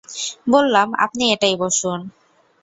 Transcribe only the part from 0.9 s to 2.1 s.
আপনি এটায় বসুন।